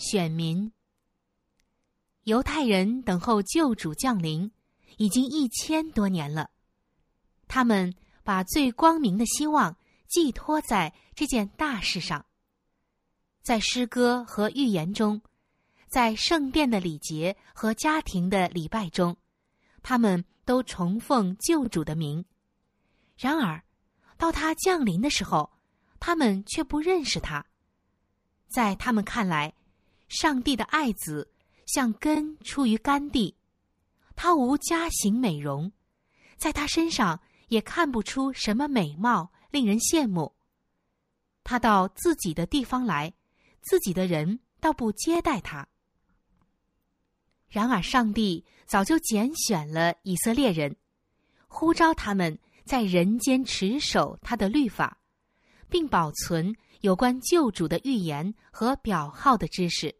[0.00, 0.72] 选民。
[2.24, 4.50] 犹太人等候救主降临，
[4.96, 6.50] 已经一千多年了。
[7.46, 9.76] 他们把最光明的希望
[10.08, 12.26] 寄托在这件大事上。
[13.42, 15.20] 在诗歌和预言中，
[15.88, 19.16] 在圣殿的礼节和家庭的礼拜中，
[19.82, 22.24] 他们都重奉救主的名。
[23.16, 23.62] 然而，
[24.16, 25.50] 到他降临的时候，
[25.98, 27.44] 他们却不认识他。
[28.48, 29.54] 在他们看来，
[30.10, 31.32] 上帝的爱子
[31.66, 33.36] 像根出于干地，
[34.16, 35.70] 他无家型美容，
[36.36, 40.34] 在他身上也看不出什么美貌，令人羡慕。
[41.44, 43.14] 他到自己的地方来，
[43.60, 45.68] 自己的人倒不接待他。
[47.48, 50.74] 然而，上帝早就拣选了以色列人，
[51.46, 55.00] 呼召他们在人间持守他的律法，
[55.68, 56.52] 并保存。
[56.80, 59.94] 有关救主的预言和表号的知识，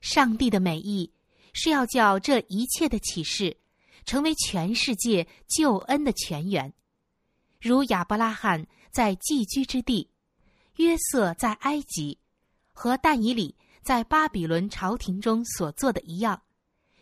[0.00, 1.12] 上帝的美意
[1.52, 3.56] 是要叫这一切的启示
[4.04, 6.72] 成为全世界救恩的泉源，
[7.60, 10.10] 如亚伯拉罕在寄居之地，
[10.76, 12.18] 约瑟在埃及，
[12.72, 16.42] 和但以里在巴比伦朝廷中所做的一样，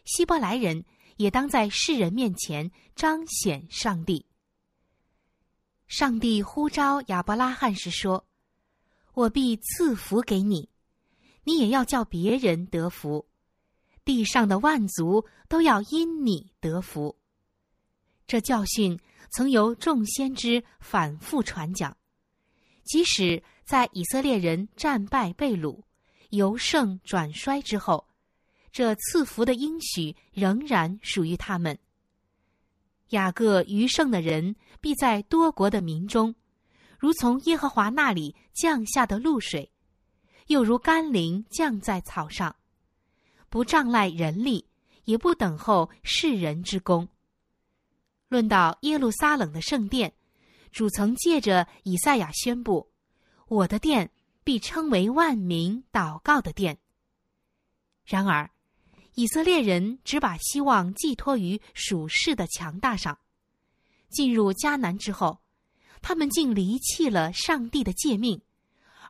[0.05, 0.85] 希伯来人
[1.17, 4.25] 也当在世人面前彰显上帝。
[5.87, 8.27] 上帝呼召亚伯拉罕时说。
[9.15, 10.69] 我必赐福给你，
[11.45, 13.27] 你也要叫别人得福，
[14.05, 17.17] 地上的万族都要因你得福。
[18.27, 18.99] 这教训
[19.31, 21.97] 曾由众先知反复传讲，
[22.85, 25.83] 即使在以色列人战败被掳、
[26.31, 28.07] 由盛转衰之后，
[28.73, 31.79] 这赐福的应许仍然属于他们。
[33.11, 36.35] 雅各余剩的人必在多国的民中。
[36.99, 39.71] 如从耶和华那里降下的露水，
[40.47, 42.55] 又如甘霖降在草上，
[43.49, 44.67] 不障赖人力，
[45.05, 47.09] 也不等候世人之功。
[48.29, 50.13] 论到耶路撒冷的圣殿，
[50.73, 52.91] 主曾借着以赛亚宣布
[53.49, 54.11] ：“我的殿
[54.43, 56.79] 必称为万民祷告的殿。”
[58.05, 58.51] 然而，
[59.15, 63.19] 以色列人只把希望寄托于属世的强大上。
[64.11, 65.41] 进入迦南之后。
[66.07, 68.39] 他们竟离弃了上帝的诫命，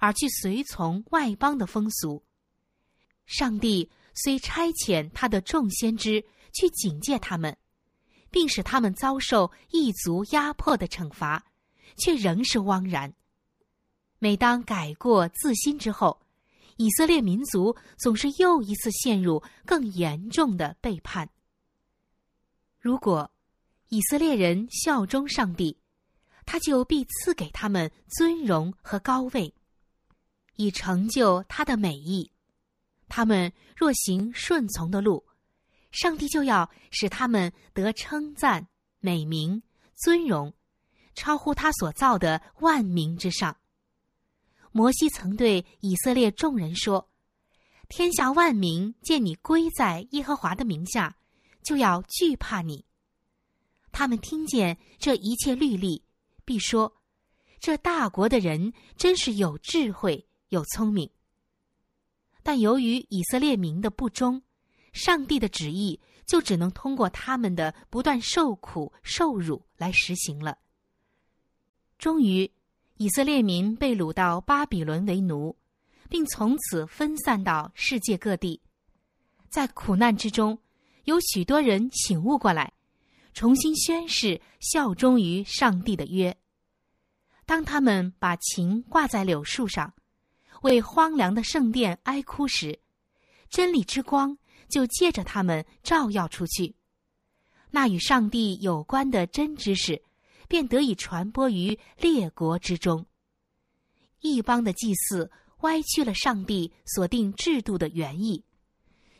[0.05, 2.23] 而去随从外邦的风俗。
[3.25, 6.23] 上帝虽差遣他的众先知
[6.53, 7.57] 去警戒他们，
[8.31, 11.43] 并使他们遭受异族压迫的惩罚，
[11.97, 13.15] 却仍是枉然。
[14.19, 16.21] 每当改过自新之后，
[16.77, 21.31] 以色列民族总是又一次陷入更严重的背叛。
[22.79, 23.31] 如果
[23.89, 25.79] 以色列人效忠上帝，
[26.45, 29.55] 他就必赐给他们尊荣和高位，
[30.57, 32.31] 以成就他的美意。
[33.09, 35.25] 他们若行顺从的路，
[35.91, 38.67] 上帝就要使他们得称赞、
[38.99, 39.63] 美名、
[39.95, 40.53] 尊荣，
[41.15, 43.57] 超乎他所造的万民之上。
[44.73, 47.09] 摩西曾对以色列众人说
[47.89, 51.17] ：“天下万民见你归在耶和华的名下，
[51.63, 52.85] 就要惧怕你。”
[53.93, 56.03] 他们听见这一切律例。
[56.45, 57.01] 必说，
[57.61, 61.11] 这大国的人真是有智慧、又聪明。
[62.43, 64.41] 但由于以色列民的不忠，
[64.93, 70.57] 上帝的旨意就只能通过他们的不断受苦受辱来实行了。
[71.99, 72.51] 终于，
[72.97, 75.57] 以色列民被掳到巴比伦为奴，
[76.09, 78.61] 并从此分散到世界各地。
[79.49, 80.59] 在苦难之中，
[81.05, 82.73] 有许多人醒悟过来。
[83.33, 86.37] 重新宣誓效忠于上帝的约。
[87.45, 89.93] 当他们把琴挂在柳树上，
[90.64, 92.81] 为荒凉的圣殿哀哭时，
[93.50, 94.37] 真理之光
[94.70, 96.75] 就借着他们照耀出去。
[97.70, 100.02] 那与上帝有关的真知识，
[100.49, 103.05] 便得以传播于列国之中。
[104.20, 105.31] 异邦的祭祀
[105.61, 108.43] 歪曲了上帝所定制度的原意，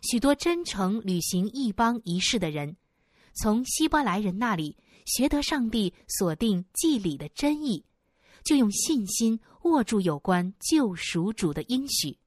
[0.00, 2.75] 许多真诚履行异邦仪式的人。
[3.35, 7.85] 从希伯来人那里学得上帝锁定祭礼的真意，
[8.44, 12.19] 就用信心握住有关救赎主的应许。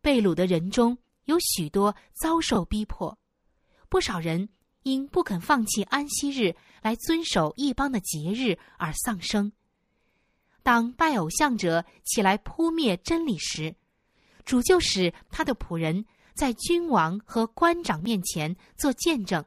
[0.00, 3.18] 被掳的人中有许多遭受逼迫，
[3.88, 4.48] 不少人
[4.82, 9.50] 因不肯放弃安息日来遵守异邦的节日而丧生。
[10.62, 13.74] 当拜偶像者起来扑灭真理时，
[14.44, 16.04] 主就使他的仆人
[16.34, 19.44] 在君王和官长面前做见证。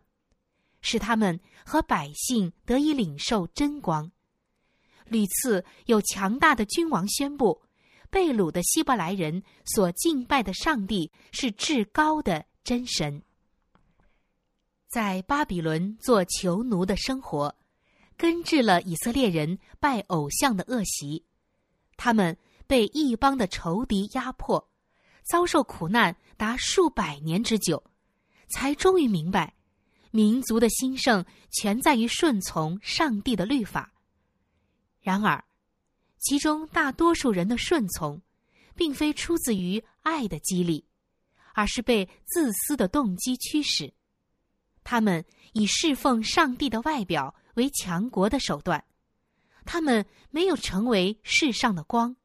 [0.85, 4.11] 使他们和百姓得以领受真光。
[5.13, 7.61] 屡次有强大的君王宣布，
[8.09, 13.21] 被掳的希伯来人所敬拜的上帝是至高的真神。
[14.89, 17.55] 在巴比伦做囚奴的生活，
[18.17, 21.23] 根治了以色列人拜偶像的恶习。
[21.95, 24.67] 他们被异邦的仇敌压迫，
[25.23, 27.83] 遭受苦难达数百年之久，
[28.49, 29.53] 才终于明白，
[30.09, 33.92] 民族的兴盛全在于顺从上帝的律法。
[35.03, 35.43] 然而，
[36.17, 38.21] 其中大多数人的顺从，
[38.73, 40.85] 并非出自于爱的激励，
[41.53, 43.93] 而是被自私的动机驱使。
[44.85, 48.83] 他们以侍奉上帝的外表为强国的手段，
[49.65, 52.15] 他们没有成为世上的光，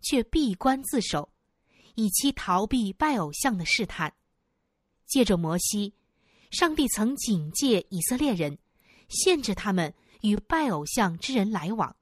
[0.00, 1.30] 却闭关自守，
[1.94, 4.14] 以期逃避拜偶像的试探。
[5.06, 5.94] 借着摩西，
[6.50, 8.56] 上帝曾警戒以色列人，
[9.10, 11.94] 限制他们与拜偶像之人来往。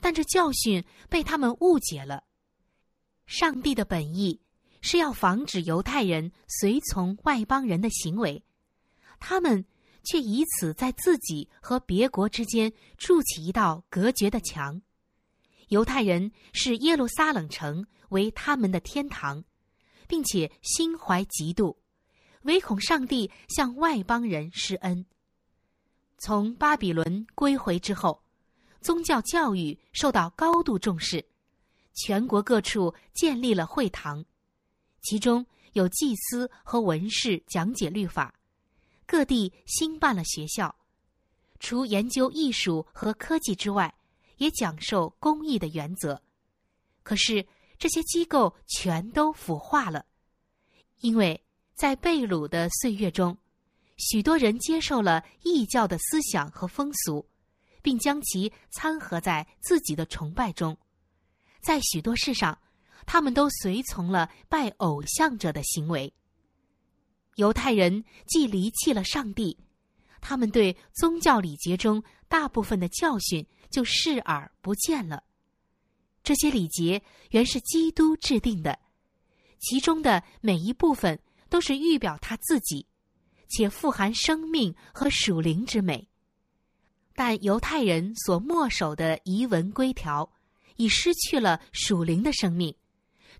[0.00, 2.24] 但这教训被他们误解了。
[3.26, 4.40] 上帝的本意
[4.80, 8.42] 是要防止犹太人随从外邦人的行为，
[9.20, 9.64] 他们
[10.04, 14.80] 却以此在自己和别国之间筑起一道隔绝的墙。
[15.68, 19.44] 犹太人视耶路撒冷城为他们的天堂，
[20.06, 21.76] 并且心怀嫉妒，
[22.42, 25.04] 唯恐上帝向外邦人施恩。
[26.16, 28.22] 从巴比伦归回之后。
[28.80, 31.24] 宗教教育受到高度重视，
[31.94, 34.24] 全国各处建立了会堂，
[35.02, 38.34] 其中有祭司和文士讲解律法。
[39.06, 40.74] 各地兴办了学校，
[41.58, 43.92] 除研究艺术和科技之外，
[44.36, 46.20] 也讲授公益的原则。
[47.02, 47.46] 可是
[47.78, 50.04] 这些机构全都腐化了，
[51.00, 51.42] 因为
[51.74, 53.36] 在被掳的岁月中，
[53.96, 57.26] 许多人接受了异教的思想和风俗。
[57.88, 60.76] 并将其掺合在自己的崇拜中，
[61.62, 62.58] 在许多事上，
[63.06, 66.12] 他们都随从了拜偶像者的行为。
[67.36, 69.56] 犹太人既离弃了上帝，
[70.20, 75.24] 他们对宗教礼节中大部分的教训就视而不见了。
[76.22, 78.78] 这些礼节原是基督制定的，
[79.60, 81.18] 其中的每一部分
[81.48, 82.86] 都是预表他自己，
[83.48, 86.07] 且富含生命和属灵之美。
[87.20, 90.30] 但犹太人所默守的遗文规条，
[90.76, 92.72] 已失去了属灵的生命，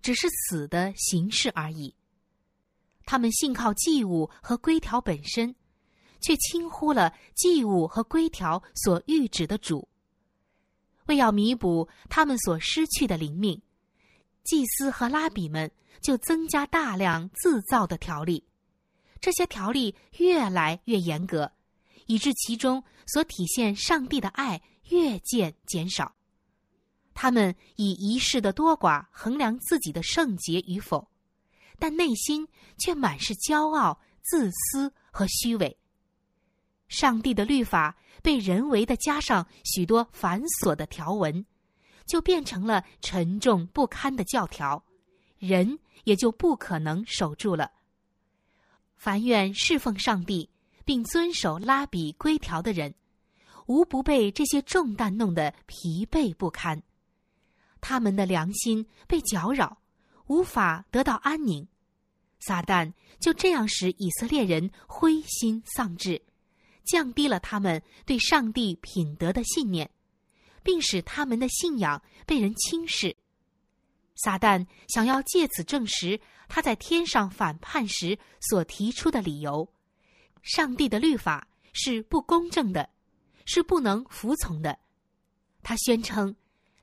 [0.02, 1.94] 只是死的形式而已。
[3.06, 5.54] 他们信靠祭物和规条本身，
[6.20, 9.88] 却轻忽了祭物和规条所预指的主。
[11.06, 13.62] 为要弥补他们所失去的灵命，
[14.42, 15.70] 祭司和拉比们
[16.00, 18.42] 就增加大量自造的条例，
[19.20, 21.52] 这些条例越来越严格。
[22.08, 26.14] 以致其中所体现上帝的爱越渐减少，
[27.12, 31.06] 他们以仪式的多寡衡量自己的圣洁与否，
[31.78, 35.78] 但内心却满是骄傲、自私和虚伪。
[36.88, 41.44] 上帝的律法被人为的加上许多繁琐的条文，
[42.06, 44.82] 就变成了沉重不堪的教条，
[45.36, 47.70] 人也就不可能守住了。
[48.96, 50.48] 凡愿侍奉上帝。
[50.88, 52.94] 并遵守拉比规条的人，
[53.66, 56.82] 无不被这些重担弄得疲惫不堪。
[57.78, 59.82] 他们的良心被搅扰，
[60.28, 61.68] 无法得到安宁。
[62.40, 62.90] 撒旦
[63.20, 66.22] 就这样使以色列人灰心丧志，
[66.86, 69.90] 降低了他们对上帝品德的信念，
[70.62, 73.14] 并使他们的信仰被人轻视。
[74.14, 76.18] 撒旦想要借此证实
[76.48, 79.70] 他在天上反叛时所提出的理由。
[80.48, 82.88] 上帝的律法是不公正的，
[83.44, 84.78] 是不能服从的。
[85.62, 86.34] 他宣称，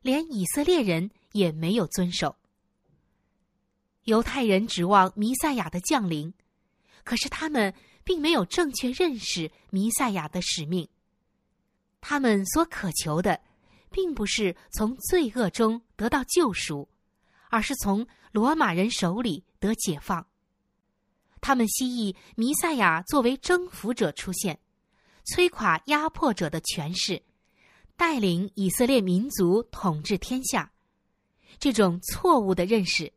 [0.04, 2.36] 连以色列人也没有遵守。
[4.04, 6.32] 犹太人指望弥赛亚的降临，
[7.04, 10.88] 可是他们并没有正确认识弥赛亚的使命。
[12.02, 13.42] 他们所渴求的，
[13.90, 16.88] 并不是从罪恶中得到救赎，
[17.50, 20.28] 而是从罗马人手里得解放。
[21.46, 24.60] 他们希冀弥赛亚作为征服者出现，
[25.28, 27.22] 摧垮压迫者的权势，
[27.96, 30.72] 带领以色列民族统治天下。
[31.60, 33.14] 这种错误的认识，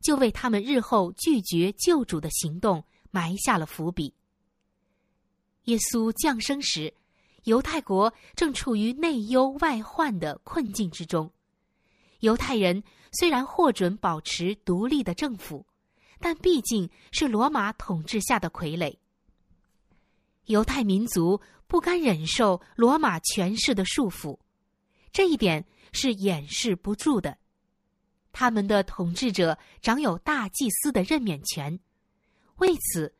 [0.00, 4.14] 就为他们日后拒绝救主的行动埋下了伏笔。
[5.64, 6.94] 耶稣降生时，
[7.42, 11.28] 犹太国正处于内忧外患的困境之中。
[12.20, 15.66] 犹太人虽然获准保持独立的政府。
[16.22, 18.96] 但毕竟是罗马统治下的傀儡，
[20.44, 24.38] 犹太民族不甘忍受罗马权势的束缚，
[25.12, 27.36] 这一点是掩饰不住的。
[28.30, 31.80] 他们的统治者掌有大祭司的任免权，
[32.58, 33.12] 为此，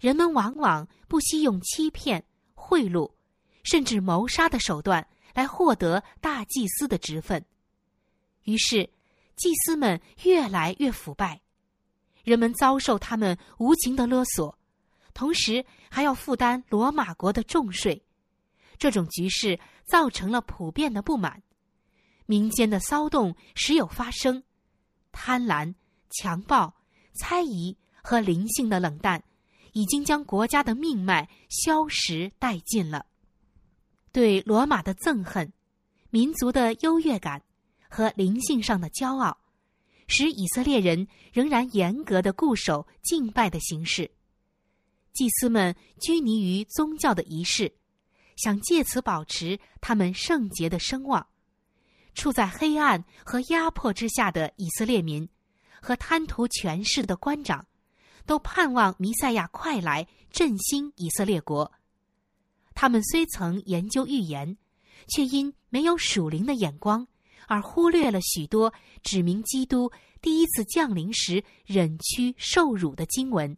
[0.00, 2.24] 人们往往不惜用欺骗、
[2.54, 3.12] 贿赂，
[3.62, 7.44] 甚至谋杀的手段来获得大祭司的职分。
[8.42, 8.90] 于是，
[9.36, 11.40] 祭司们越来越腐败，
[12.28, 14.58] 人们遭受他们无情的勒索，
[15.14, 18.04] 同时还要负担罗马国的重税。
[18.76, 21.42] 这种局势造成了普遍的不满，
[22.26, 24.42] 民间的骚动时有发生，
[25.10, 25.74] 贪婪、
[26.10, 26.74] 强暴、
[27.14, 29.24] 猜疑和灵性的冷淡，
[29.72, 33.06] 已经将国家的命脉消蚀殆尽了。
[34.12, 35.50] 对罗马的憎恨、
[36.10, 37.42] 民族的优越感
[37.88, 39.38] 和灵性上的骄傲，
[40.08, 44.10] 使以色列人仍然严格的固守敬拜的形式，
[45.12, 47.72] 祭司们拘泥于宗教的仪式。
[48.36, 51.26] 想借此保持他们圣洁的声望，
[52.14, 55.28] 处在黑暗和压迫之下的以色列民
[55.82, 57.66] 和贪图权势的官长，
[58.26, 61.72] 都盼望弥赛亚快来振兴以色列国。
[62.74, 64.56] 他们虽曾研究预言，
[65.08, 67.08] 却因没有属灵的眼光，
[67.46, 69.90] 而忽略了许多指明基督
[70.20, 73.56] 第一次降临时忍屈受辱的经文，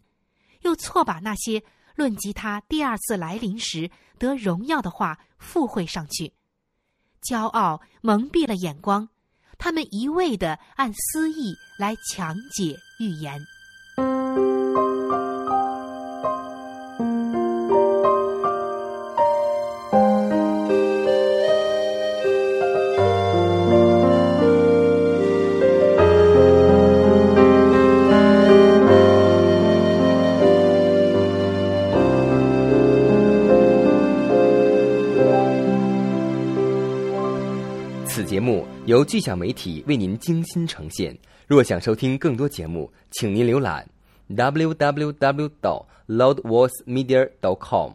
[0.62, 1.62] 又错把那些。
[1.96, 6.32] 论及他第二次来临时得荣耀的话附会上去，
[7.22, 9.10] 骄傲蒙蔽了眼光，
[9.58, 13.38] 他们一味的按私意来强解预言。
[38.90, 41.16] 由巨响媒体为您精心呈现。
[41.47, 43.88] 若想收听更多节目，请您浏览
[44.30, 45.49] www.
[45.61, 47.30] 到 loudvoicemedia.
[47.40, 47.92] dot com。